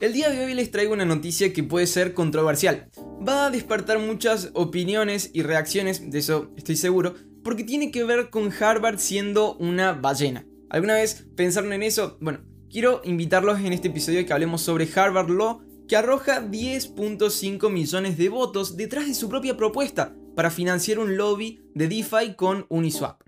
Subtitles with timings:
[0.00, 2.90] El día de hoy les traigo una noticia que puede ser controversial.
[3.26, 8.30] Va a despertar muchas opiniones y reacciones, de eso estoy seguro, porque tiene que ver
[8.30, 10.46] con Harvard siendo una ballena.
[10.70, 12.16] ¿Alguna vez pensaron en eso?
[12.22, 12.40] Bueno,
[12.70, 18.30] quiero invitarlos en este episodio que hablemos sobre Harvard Law, que arroja 10.5 millones de
[18.30, 23.20] votos detrás de su propia propuesta para financiar un lobby de DeFi con Uniswap.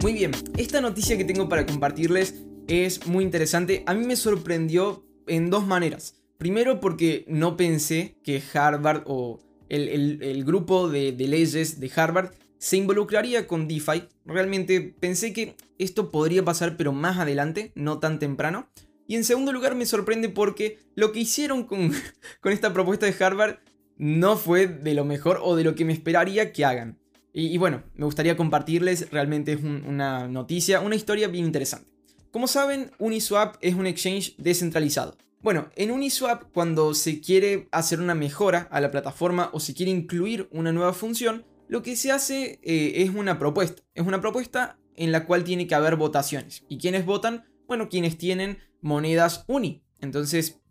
[0.00, 3.82] Muy bien, esta noticia que tengo para compartirles es muy interesante.
[3.86, 6.16] A mí me sorprendió en dos maneras.
[6.38, 9.38] Primero porque no pensé que Harvard o
[9.68, 14.04] el, grupo de, de, leyes de Harvard se involucraría con DeFi.
[14.24, 18.68] Realmente pensé que esto podría pasar pero más adelante, no tan temprano.
[19.06, 21.92] Y en segundo lugar me sorprende porque lo que hicieron con,
[22.40, 23.58] con esta propuesta de Harvard
[23.96, 26.98] no fue de lo mejor o de lo que me esperaría que hagan.
[27.34, 31.91] Y, bueno, me gustaría compartirles, realmente es una noticia, una historia bien interesante.
[32.32, 35.18] Como saben, Uniswap es un exchange descentralizado.
[35.42, 39.92] Bueno, en Uniswap cuando se quiere hacer una mejora a la plataforma o se quiere
[39.92, 43.82] incluir una nueva función, lo que se hace eh, es una propuesta.
[43.94, 46.64] Es una propuesta en la cual tiene que haber votaciones.
[46.68, 47.44] ¿Y quiénes votan?
[47.66, 49.84] Bueno, quienes tienen monedas Uni.
[50.00, 50.62] Entonces,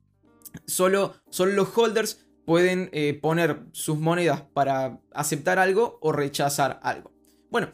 [0.66, 7.12] solo, los holders pueden eh, poner sus monedas para aceptar algo o rechazar algo.
[7.52, 7.74] Bueno,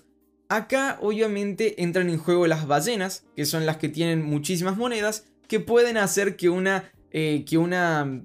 [0.49, 5.59] acá obviamente entran en juego las ballenas, que son las que tienen muchísimas monedas, que
[5.59, 8.23] pueden hacer que una, eh, que una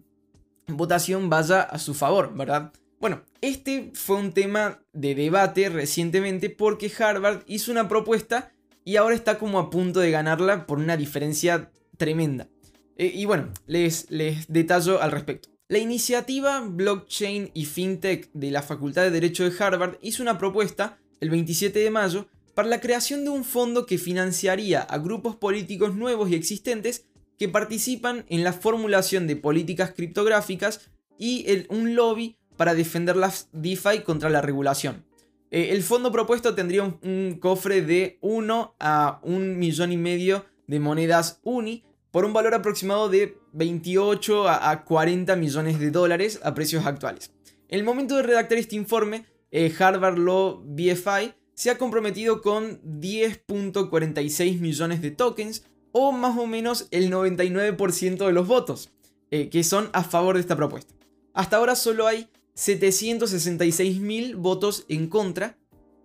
[0.67, 2.73] votación vaya a su favor, ¿verdad?
[3.01, 8.53] Bueno, este fue un tema de debate recientemente porque Harvard hizo una propuesta
[8.85, 12.49] y ahora está como a punto de ganarla por una diferencia tremenda.
[12.97, 15.49] Eh, y bueno, les, les detallo al respecto.
[15.69, 20.99] La iniciativa Blockchain y FinTech de la Facultad de Derecho de Harvard hizo una propuesta
[21.23, 25.95] el 27 de mayo para la creación de un fondo que financiaría a grupos políticos
[25.95, 27.07] nuevos y existentes
[27.39, 34.01] que participan en la formulación de políticas criptográficas y un lobby para defender las DeFi
[34.01, 35.05] contra la regulación.
[35.53, 40.81] Eh, el fondo propuesto tendría un, cofre de 1 a 1 millón y medio de
[40.81, 46.85] monedas UNI por un valor aproximado de 28 a 40 millones de dólares a precios
[46.85, 47.33] actuales.
[47.69, 52.81] En el momento de redactar este informe, eh, Harvard Law BFI se ha comprometido con
[52.83, 58.91] 10.46 millones de tokens o más o menos el 99% de los votos
[59.31, 60.95] eh, que son a favor de esta propuesta.
[61.35, 65.59] Hasta ahora solo hay 766 mil votos en contra,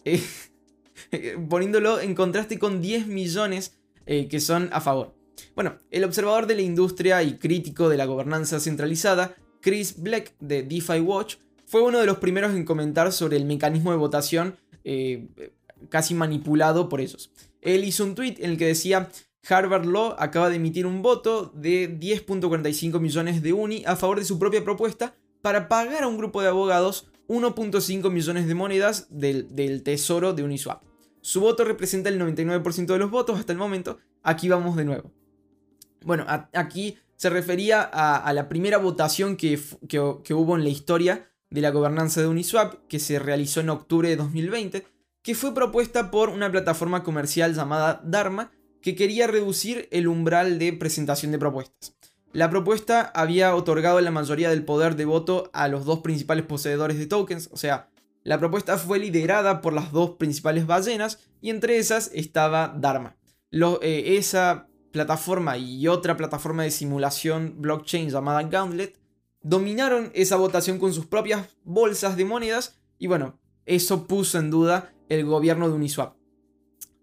[0.03, 0.21] eh,
[1.49, 3.73] poniéndolo en contraste con 10 millones
[4.05, 5.13] que son a favor.
[5.53, 10.63] Bueno, el observador de la industria y crítico de la gobernanza centralizada, Chris Black de
[10.63, 11.35] DeFi Watch,
[11.67, 15.27] fue uno de los primeros en comentar sobre el mecanismo de votación eh,
[15.89, 17.31] casi manipulado por ellos.
[17.61, 19.09] Él hizo un tweet en el que decía,
[19.47, 24.25] Harvard Law acaba de emitir un voto de 10.45 millones de uni a favor de
[24.25, 29.53] su propia propuesta para pagar a un grupo de abogados 1.5 millones de monedas del,
[29.55, 30.81] del tesoro de Uniswap.
[31.21, 33.99] Su voto representa el 99% de los votos hasta el momento.
[34.23, 35.11] Aquí vamos de nuevo.
[36.05, 39.59] Bueno, aquí se refería a, la primera votación que,
[40.33, 44.15] hubo en la historia de la gobernanza de Uniswap, que se realizó en octubre de
[44.15, 44.85] 2020,
[45.21, 50.73] que fue propuesta por una plataforma comercial llamada Dharma, que quería reducir el umbral de
[50.73, 51.95] presentación de propuestas.
[52.33, 56.97] La propuesta había otorgado la mayoría del poder de voto a los dos principales poseedores
[56.97, 57.89] de tokens, o sea,
[58.23, 63.15] la propuesta fue liderada por las dos principales ballenas y entre esas estaba Dharma.
[63.51, 68.99] Eh, esa plataforma y otra plataforma de simulación blockchain llamada Gauntlet
[69.47, 74.93] dominaron esa votación con sus propias bolsas de monedas y bueno, eso puso en duda
[75.07, 76.15] el gobierno de Uniswap.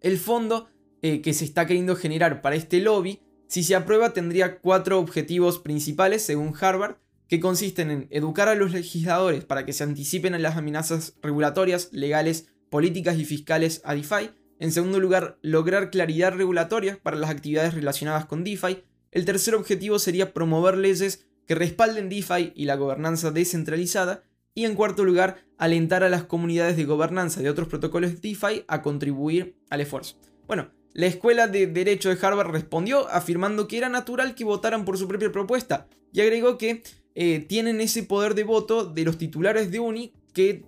[0.01, 0.69] El fondo
[1.01, 5.59] eh, que se está queriendo generar para este lobby, si se aprueba, tendría cuatro objetivos
[5.59, 6.97] principales según Harvard,
[7.29, 11.89] que consisten en educar a los legisladores para que se anticipen a las amenazas regulatorias,
[11.93, 17.73] legales, políticas y fiscales a DeFi, en segundo lugar, lograr claridad regulatoria para las actividades
[17.75, 18.85] relacionadas con DeFi.
[19.13, 24.25] El tercer objetivo sería promover leyes que respalden DeFi y la gobernanza descentralizada.
[24.55, 28.83] Y en cuarto lugar, alentar a las comunidades de gobernanza de otros protocolos DeFi a
[28.83, 30.17] contribuir al esfuerzo.
[30.47, 34.97] Bueno, la Escuela de Derecho de Harvard respondió afirmando que era natural que votaran por
[34.97, 36.85] su propia propuesta y agregó que
[37.17, 40.65] eh, tienen ese poder de voto de los titulares de Uni que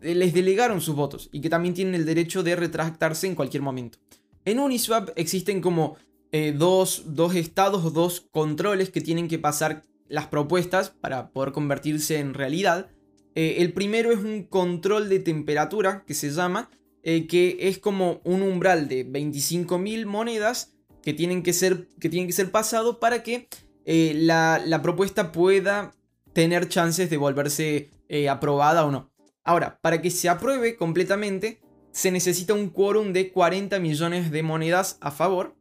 [0.00, 3.62] eh, les delegaron sus votos y que también tienen el derecho de retractarse en cualquier
[3.62, 3.98] momento.
[4.46, 5.96] En Uniswap existen como
[6.32, 12.18] eh, dos, estados o dos controles que tienen que pasar las propuestas para poder convertirse
[12.18, 12.90] en realidad.
[13.34, 16.70] Eh, el primero es un control de temperatura que se llama,
[17.02, 20.76] que es como un umbral de 25.000 monedas
[21.06, 23.46] que tienen que ser, que tienen que ser pasados para que
[23.84, 25.92] eh, la, propuesta pueda
[26.32, 29.12] tener chances de volverse eh, aprobada o no.
[29.44, 31.60] Ahora, para que se apruebe completamente,
[31.92, 35.54] se necesita un quórum de 40 millones de monedas a favor.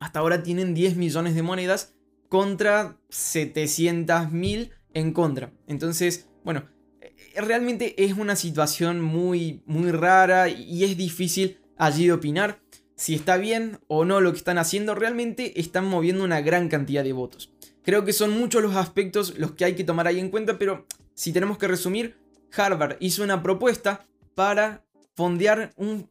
[0.00, 1.92] Hasta ahora tienen 10 millones de monedas
[2.28, 5.52] contra 700 mil en contra.
[5.66, 6.68] Entonces, bueno,
[7.00, 12.60] eh, realmente es una situación muy, muy rara y es difícil allí de opinar
[12.96, 14.94] si está bien o no lo que están haciendo.
[14.94, 17.52] Realmente están moviendo una gran cantidad de votos.
[17.82, 20.86] Creo que son muchos los aspectos los que hay que tomar ahí en cuenta, pero
[21.14, 22.16] si tenemos que resumir,
[22.56, 24.84] Harvard hizo una propuesta para
[25.14, 26.08] fondear un,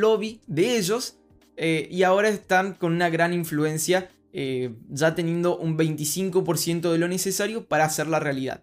[0.00, 1.18] lobby de ellos
[1.56, 7.08] eh, y ahora están con una gran influencia, eh, ya teniendo un 25% de lo
[7.08, 8.62] necesario para hacer la realidad.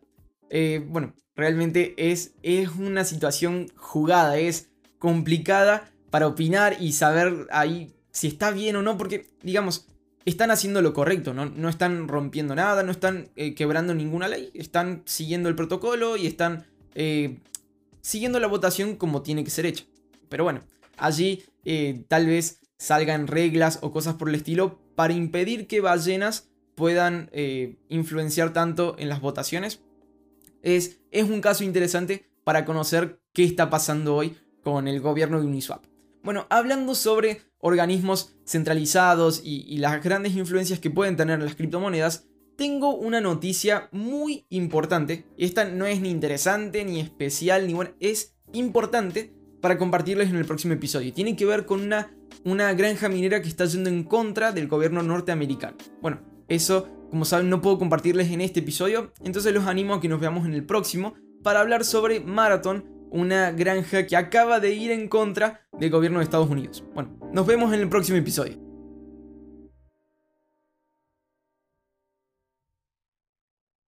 [0.50, 7.94] Eh, bueno, realmente es, es una situación jugada, es complicada para opinar y saber ahí
[8.12, 9.88] si está bien o no, porque digamos,
[10.26, 15.04] están haciendo lo correcto, no, no están rompiendo nada, no están quebrando ninguna ley, están
[15.06, 16.66] siguiendo el protocolo y están
[18.02, 19.86] siguiendo la votación como tiene que ser hecha.
[20.30, 20.62] Pero bueno,
[20.98, 26.50] allí eh, tal vez salgan reglas o cosas por el estilo para impedir que ballenas
[26.76, 29.80] puedan eh, influenciar tanto en las votaciones.
[30.62, 35.48] Es, es un caso interesante para conocer qué está pasando hoy con el gobierno de
[35.48, 35.86] Uniswap.
[36.22, 42.94] Bueno, hablando sobre organismos centralizados y, las grandes influencias que pueden tener las criptomonedas, tengo
[42.94, 45.26] una noticia muy importante.
[45.38, 47.96] Esta no es ni interesante, ni especial, ni buena.
[48.02, 51.14] Es importante para compartirles en el próximo episodio.
[51.14, 52.12] Tiene que ver con una,
[52.44, 55.78] una granja minera que está yendo en contra del gobierno norteamericano.
[56.02, 59.12] Bueno, eso, como saben, no puedo compartirles en este episodio.
[59.24, 63.52] Entonces los animo a que nos veamos en el próximo para hablar sobre Marathon, una
[63.52, 66.84] granja que acaba de ir en contra del gobierno de Estados Unidos.
[66.94, 68.69] Bueno, nos vemos en el próximo episodio.